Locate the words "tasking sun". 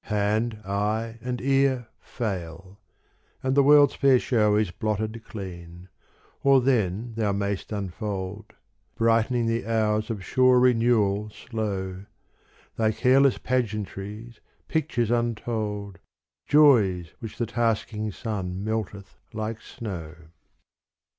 17.45-18.63